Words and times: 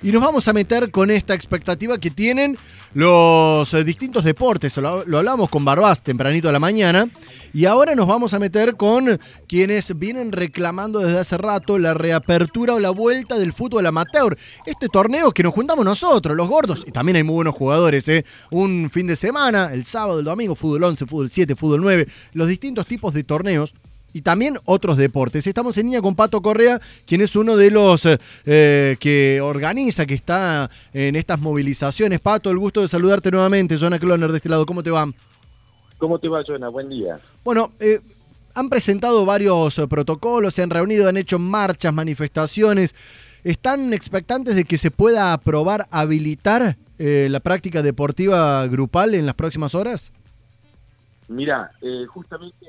y 0.00 0.12
nos 0.12 0.22
vamos 0.22 0.46
a 0.46 0.52
meter 0.52 0.92
con 0.92 1.10
esta 1.10 1.34
expectativa 1.34 1.98
que 1.98 2.08
tienen 2.12 2.56
los 2.94 3.74
eh, 3.74 3.82
distintos 3.82 4.22
deportes. 4.22 4.76
Lo, 4.76 5.00
hablamos 5.00 5.50
con 5.50 5.64
Barbás 5.64 6.04
tempranito 6.04 6.46
de 6.46 6.52
la 6.52 6.60
mañana 6.60 7.08
y 7.52 7.64
ahora 7.64 7.96
nos 7.96 8.06
vamos 8.06 8.32
a 8.32 8.38
meter 8.38 8.76
con 8.76 9.18
quienes 9.48 9.98
vienen 9.98 10.30
reclamando 10.30 11.00
desde 11.00 11.18
hace 11.18 11.36
rato 11.36 11.80
la 11.80 11.94
reapertura 11.94 12.74
o 12.74 12.78
la 12.78 12.90
vuelta 12.90 13.36
del 13.36 13.52
fútbol 13.52 13.84
amateur. 13.86 14.38
Este 14.66 14.86
torneo 14.88 15.32
que 15.32 15.42
nos 15.42 15.52
juntamos 15.52 15.84
nosotros, 15.84 16.36
los 16.36 16.46
gordos, 16.46 16.84
y 16.86 16.92
también 16.92 17.16
hay 17.16 17.24
muy 17.24 17.34
buenos 17.34 17.56
jugadores, 17.56 18.06
¿eh? 18.06 18.24
un 18.52 18.88
fin 18.88 19.08
de 19.08 19.16
semana, 19.16 19.70
el 19.72 19.84
sábado, 19.84 20.20
el 20.20 20.26
domingo, 20.26 20.54
fútbol 20.54 20.84
11, 20.84 21.06
fútbol 21.06 21.28
7, 21.28 21.56
fútbol 21.56 21.80
9, 21.80 22.06
los 22.34 22.46
distintos 22.46 22.86
tipos 22.86 23.12
de 23.12 23.24
torneos 23.24 23.74
y 24.14 24.22
también 24.22 24.58
otros 24.64 24.96
deportes. 24.96 25.46
Estamos 25.46 25.76
en 25.76 25.86
línea 25.86 26.00
con 26.00 26.14
Pato 26.14 26.40
Correa, 26.40 26.80
quien 27.04 27.20
es 27.20 27.34
uno 27.34 27.56
de 27.56 27.70
los 27.70 28.08
eh, 28.46 28.96
que 29.00 29.40
organiza, 29.42 30.06
que 30.06 30.14
está 30.14 30.70
en 30.94 31.16
estas 31.16 31.40
movilizaciones. 31.40 32.20
Pato, 32.20 32.48
el 32.48 32.56
gusto 32.56 32.80
de 32.80 32.88
saludarte 32.88 33.32
nuevamente. 33.32 33.76
Jonah 33.76 33.98
Cloner 33.98 34.30
de 34.30 34.36
este 34.36 34.48
lado, 34.48 34.64
¿cómo 34.64 34.84
te 34.84 34.90
va? 34.90 35.10
¿Cómo 35.98 36.18
te 36.20 36.28
va, 36.28 36.44
Jonah? 36.46 36.68
Buen 36.68 36.88
día. 36.88 37.18
Bueno, 37.42 37.72
eh, 37.80 38.00
han 38.54 38.68
presentado 38.68 39.26
varios 39.26 39.76
eh, 39.78 39.88
protocolos, 39.88 40.54
se 40.54 40.62
han 40.62 40.70
reunido, 40.70 41.08
han 41.08 41.16
hecho 41.16 41.40
marchas, 41.40 41.92
manifestaciones. 41.92 42.94
¿Están 43.42 43.92
expectantes 43.92 44.54
de 44.54 44.64
que 44.64 44.78
se 44.78 44.92
pueda 44.92 45.32
aprobar, 45.32 45.86
habilitar 45.90 46.78
la 46.96 47.40
práctica 47.40 47.82
deportiva 47.82 48.66
grupal 48.68 49.14
en 49.14 49.26
las 49.26 49.34
próximas 49.34 49.74
horas? 49.74 50.12
Mira, 51.28 51.72
justamente 52.08 52.66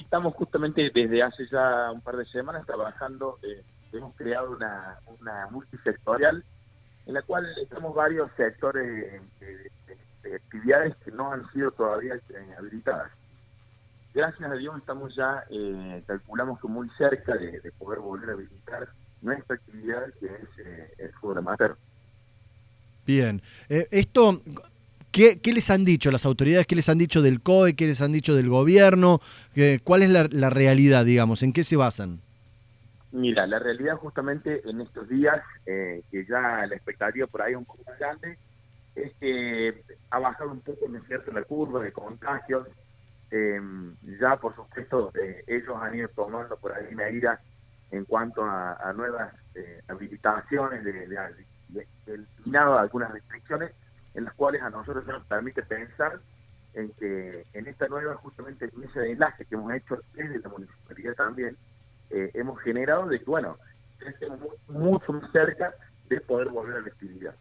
estamos 0.00 0.34
justamente 0.34 0.90
desde 0.94 1.22
hace 1.22 1.46
ya 1.48 1.90
un 1.92 2.00
par 2.00 2.16
de 2.16 2.24
semanas 2.26 2.64
trabajando, 2.66 3.38
eh, 3.42 3.62
hemos 3.92 4.14
creado 4.16 4.52
una, 4.52 4.98
una 5.20 5.46
multisectorial 5.50 6.42
en 7.06 7.14
la 7.14 7.22
cual 7.22 7.46
estamos 7.62 7.94
varios 7.94 8.30
sectores 8.36 9.22
de, 9.40 9.70
actividades 10.34 10.94
que 10.96 11.10
no 11.10 11.32
han 11.32 11.50
sido 11.52 11.70
todavía 11.70 12.14
eh, 12.14 12.54
habilitadas. 12.58 13.10
Gracias 14.12 14.50
a 14.50 14.54
Dios 14.54 14.76
estamos 14.78 15.14
ya, 15.14 15.44
eh, 15.50 16.02
calculamos 16.06 16.60
que 16.60 16.68
muy 16.68 16.88
cerca 16.98 17.34
de, 17.34 17.72
poder 17.78 18.00
volver 18.00 18.30
a 18.30 18.32
habilitar 18.32 18.88
nuestra 19.22 19.56
actividad 19.56 20.12
que 20.20 20.26
es 20.26 20.98
el 20.98 21.12
fútbol 21.14 21.38
amateur. 21.38 21.76
Bien, 23.06 23.40
esto 23.68 24.42
¿Qué, 25.10 25.40
les 25.52 25.70
han 25.70 25.84
dicho 25.84 26.10
las 26.10 26.26
autoridades? 26.26 26.66
¿Qué 26.66 26.76
les 26.76 26.88
han 26.88 26.98
dicho 26.98 27.22
del 27.22 27.40
COE? 27.40 27.74
¿Qué 27.74 27.86
les 27.86 28.00
han 28.02 28.12
dicho 28.12 28.34
del 28.34 28.48
gobierno? 28.48 29.20
¿Cuál 29.84 30.02
es 30.02 30.10
la, 30.10 30.50
realidad, 30.50 31.04
digamos? 31.04 31.42
¿En 31.42 31.52
qué 31.52 31.64
se 31.64 31.76
basan? 31.76 32.20
Mira, 33.10 33.46
la 33.46 33.58
realidad 33.58 33.96
justamente 33.96 34.60
en 34.68 34.82
estos 34.82 35.08
días, 35.08 35.42
eh, 35.64 36.02
que 36.10 36.26
ya 36.26 36.66
la 36.66 36.74
expectativa 36.74 37.26
por 37.26 37.40
ahí 37.40 37.52
es 37.52 37.58
un 37.58 37.64
poco 37.64 37.82
más 37.86 37.98
grande, 37.98 38.36
es 38.94 39.12
que 39.18 39.82
ha 40.10 40.18
bajado 40.18 40.50
un 40.50 40.60
poco, 40.60 40.86
¿no 40.88 41.02
cierto?, 41.04 41.32
la 41.32 41.42
curva 41.42 41.82
de 41.82 41.92
contagios. 41.92 42.68
Eh, 43.30 43.60
ya, 44.20 44.36
por 44.36 44.54
supuesto, 44.54 45.10
eh, 45.20 45.42
ellos 45.46 45.76
han 45.80 45.94
ido 45.94 46.08
tomando 46.08 46.56
por 46.56 46.72
ahí 46.72 46.94
medidas 46.94 47.40
en 47.90 48.04
cuanto 48.04 48.44
a, 48.44 48.92
nuevas 48.94 49.32
habilitaciones, 49.88 50.84
de, 50.84 50.92
de, 50.92 51.86
de, 52.06 52.58
algunas 52.58 53.10
restricciones, 53.10 53.72
en 54.18 54.24
las 54.24 54.34
cuales 54.34 54.60
a 54.62 54.70
nosotros 54.70 55.06
nos 55.06 55.24
permite 55.26 55.62
pensar 55.62 56.18
en 56.74 56.90
que 56.98 57.46
en 57.54 57.68
esta 57.68 57.86
nueva 57.86 58.16
justamente 58.16 58.68
mesa 58.74 59.00
de 59.00 59.12
enlace 59.12 59.44
que 59.44 59.54
hemos 59.54 59.72
hecho 59.72 59.96
desde 60.12 60.40
la 60.40 60.48
municipalidad 60.48 61.14
también, 61.14 61.56
eh, 62.10 62.32
hemos 62.34 62.60
generado 62.60 63.06
de 63.06 63.20
que, 63.20 63.24
bueno, 63.24 63.56
estemos 64.04 64.40
mucho 64.66 65.12
más 65.12 65.30
cerca 65.30 65.72
de 66.08 66.20
poder 66.20 66.48
volver 66.48 66.78
a 66.78 66.80
la 66.80 66.88
actividad. 66.88 67.34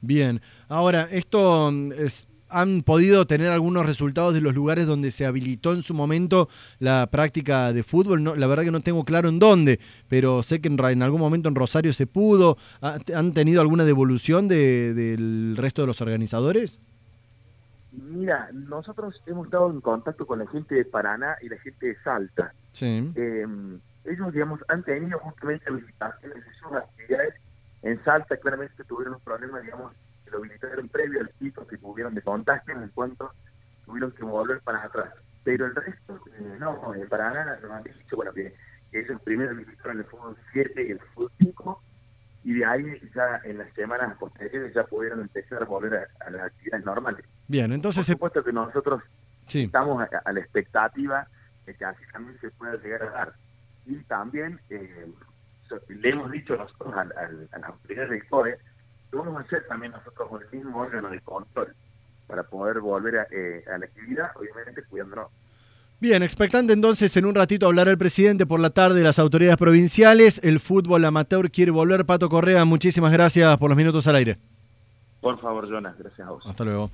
Bien, 0.00 0.40
ahora, 0.68 1.08
esto 1.12 1.70
mm, 1.70 1.92
es, 1.92 2.26
han 2.48 2.82
podido 2.82 3.26
tener 3.26 3.50
algunos 3.50 3.86
resultados 3.86 4.34
de 4.34 4.40
los 4.40 4.54
lugares 4.54 4.86
donde 4.86 5.10
se 5.10 5.26
habilitó 5.26 5.72
en 5.72 5.82
su 5.82 5.94
momento 5.94 6.48
la 6.78 7.08
práctica 7.10 7.72
de 7.72 7.82
fútbol. 7.82 8.22
No, 8.22 8.34
la 8.34 8.46
verdad 8.46 8.64
que 8.64 8.70
no 8.70 8.80
tengo 8.80 9.04
claro 9.04 9.28
en 9.28 9.38
dónde, 9.38 9.80
pero 10.08 10.42
sé 10.42 10.60
que 10.60 10.68
en, 10.68 11.02
algún 11.02 11.20
momento 11.20 11.48
en 11.48 11.54
Rosario 11.54 11.92
se 11.92 12.06
pudo. 12.06 12.56
¿Han 12.80 13.32
tenido 13.32 13.60
alguna 13.60 13.84
devolución 13.84 14.48
del 14.48 15.54
resto 15.56 15.82
de 15.82 15.86
los 15.86 16.00
organizadores? 16.00 16.80
Mira, 17.92 18.50
nosotros 18.52 19.22
hemos 19.26 19.46
estado 19.46 19.70
en 19.70 19.80
contacto 19.80 20.26
con 20.26 20.38
la 20.38 20.46
gente 20.46 20.74
de 20.74 20.84
Paraná 20.84 21.36
y 21.40 21.48
la 21.48 21.58
gente 21.58 21.86
de 21.86 21.96
Salta. 22.02 22.52
Sí. 22.72 23.10
Em, 23.14 23.80
ellos, 24.04 24.32
digamos, 24.32 24.60
han 24.68 24.82
tenido 24.82 25.18
justamente 25.18 25.64
habilitaciones 25.68 26.44
de 26.44 26.54
sus 26.60 26.72
actividades. 26.72 27.34
En 27.82 28.02
Salta 28.04 28.36
claramente 28.36 28.84
tuvieron 28.84 29.14
un 29.14 29.20
problema, 29.20 29.60
digamos, 29.60 29.92
lo 30.30 30.38
habilitaron 30.38 30.88
previo 30.88 31.20
al 31.20 31.28
pico 31.30 31.66
que 31.66 31.78
tuvieron 31.78 32.14
de 32.14 32.22
contagio 32.22 32.74
en 32.74 32.88
cuanto 32.90 33.32
tuvieron 33.84 34.12
que 34.12 34.24
volver 34.24 34.60
para 34.60 34.82
atrás. 34.82 35.12
Pero 35.44 35.66
el 35.66 35.74
resto, 35.74 36.20
eh, 36.38 36.56
no, 36.58 36.94
en 36.94 37.08
Paraná 37.08 37.56
nos 37.62 37.70
han 37.70 37.84
dicho, 37.84 38.16
bueno, 38.16 38.32
que, 38.32 38.54
ellos 38.92 39.20
primero 39.22 39.50
habilitaron 39.50 39.98
el 39.98 40.04
fútbol 40.04 40.36
7 40.52 40.86
y 40.86 40.90
el 40.92 41.00
fútbol 41.00 41.30
5, 41.38 41.82
y 42.44 42.54
de 42.54 42.64
ahí 42.64 43.10
ya 43.14 43.40
en 43.44 43.58
las 43.58 43.72
semanas 43.74 44.16
posteriores 44.18 44.72
ya 44.74 44.84
pudieron 44.84 45.20
empezar 45.20 45.62
a 45.62 45.66
volver 45.66 46.08
a, 46.20 46.30
las 46.30 46.42
actividades 46.42 46.86
normales. 46.86 47.24
Bien, 47.46 47.72
entonces... 47.72 48.06
Por 48.06 48.14
supuesto 48.14 48.44
que 48.44 48.52
nosotros 48.52 49.02
estamos 49.46 50.06
a, 50.24 50.32
la 50.32 50.40
expectativa 50.40 51.28
de 51.66 51.74
que 51.74 51.84
así 51.84 52.02
también 52.12 52.40
se 52.40 52.50
pueda 52.52 52.76
llegar 52.76 53.02
a 53.02 53.10
dar. 53.10 53.32
Y 53.84 53.96
también 54.04 54.58
eh, 54.70 55.06
le 55.88 56.08
hemos 56.08 56.30
dicho 56.30 56.56
nosotros 56.56 56.94
a, 56.94 57.00
a 57.02 57.58
las 57.58 57.70
autoridades 57.70 58.10
del 58.10 58.28
COE 58.28 58.58
vamos 59.12 59.36
a 59.36 59.40
hacer 59.40 59.66
también 59.66 59.92
nosotros 59.92 60.28
con 60.28 60.42
el 60.42 60.48
mismo 60.50 60.78
órgano 60.78 61.10
de 61.10 61.20
control 61.20 61.74
para 62.26 62.42
poder 62.42 62.80
volver 62.80 63.18
a, 63.18 63.26
eh, 63.30 63.64
a 63.72 63.78
la 63.78 63.86
actividad, 63.86 64.30
obviamente 64.36 64.82
cuidándonos. 64.84 65.28
Bien, 65.98 66.22
expectante 66.22 66.74
entonces 66.74 67.16
en 67.16 67.24
un 67.24 67.34
ratito 67.34 67.66
hablar 67.66 67.88
el 67.88 67.96
presidente 67.96 68.44
por 68.44 68.60
la 68.60 68.68
tarde, 68.68 69.02
las 69.02 69.18
autoridades 69.18 69.56
provinciales, 69.56 70.40
el 70.44 70.60
fútbol 70.60 71.04
amateur 71.06 71.50
quiere 71.50 71.70
volver. 71.70 72.04
Pato 72.04 72.28
Correa, 72.28 72.66
muchísimas 72.66 73.12
gracias 73.12 73.56
por 73.56 73.70
los 73.70 73.78
minutos 73.78 74.06
al 74.06 74.16
aire. 74.16 74.36
Por 75.22 75.40
favor, 75.40 75.66
Jonas, 75.68 75.96
gracias 75.98 76.28
a 76.28 76.32
vos. 76.32 76.44
Hasta 76.46 76.64
luego. 76.64 76.90